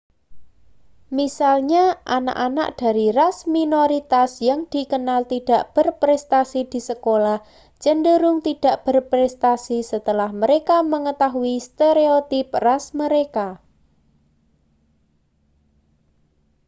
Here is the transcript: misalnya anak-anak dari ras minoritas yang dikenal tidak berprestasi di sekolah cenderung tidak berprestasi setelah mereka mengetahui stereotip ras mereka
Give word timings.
misalnya 1.17 1.83
anak-anak 2.17 2.69
dari 2.81 3.05
ras 3.19 3.39
minoritas 3.55 4.31
yang 4.47 4.59
dikenal 4.73 5.19
tidak 5.33 5.63
berprestasi 5.77 6.61
di 6.71 6.79
sekolah 6.89 7.37
cenderung 7.83 8.37
tidak 8.47 8.75
berprestasi 8.87 9.77
setelah 9.91 10.29
mereka 10.41 10.77
mengetahui 10.93 11.55
stereotip 11.67 12.47
ras 12.67 12.85
mereka 13.01 13.47